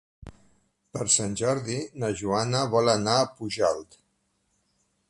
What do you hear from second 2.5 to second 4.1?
vol anar a Pujalt.